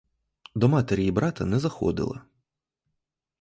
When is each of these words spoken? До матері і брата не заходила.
До 0.55 0.69
матері 0.69 1.05
і 1.05 1.11
брата 1.11 1.45
не 1.45 1.59
заходила. 1.59 2.21